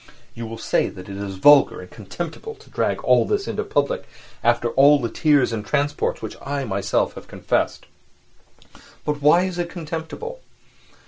You 0.33 0.47
will 0.47 0.57
say 0.57 0.89
that 0.89 1.07
it 1.09 1.15
is 1.15 1.35
vulgar 1.35 1.79
and 1.79 1.87
contemptible 1.91 2.55
to 2.55 2.71
drag 2.71 3.03
all 3.03 3.23
this 3.23 3.47
into 3.47 3.63
public 3.63 4.05
after 4.43 4.69
all 4.69 4.97
the 4.97 5.11
tears 5.11 5.53
and 5.53 5.63
transports 5.63 6.23
which 6.23 6.35
I 6.41 6.61
have 6.61 6.69
myself 6.69 7.13
confessed. 7.27 7.85
But 9.05 9.21
why 9.21 9.43
is 9.43 9.59
it 9.59 9.69
contemptible? 9.69 10.39